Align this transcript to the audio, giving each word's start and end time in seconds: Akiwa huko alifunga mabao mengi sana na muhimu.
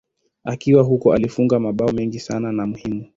Akiwa 0.43 0.83
huko 0.83 1.13
alifunga 1.13 1.59
mabao 1.59 1.91
mengi 1.91 2.19
sana 2.19 2.51
na 2.51 2.67
muhimu. 2.67 3.05